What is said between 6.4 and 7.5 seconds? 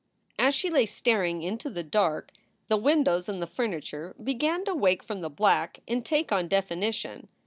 definition.